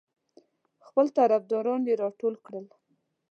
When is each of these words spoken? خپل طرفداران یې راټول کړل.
خپل 0.87 1.05
طرفداران 1.17 1.81
یې 1.89 1.95
راټول 2.03 2.33
کړل. 2.45 2.65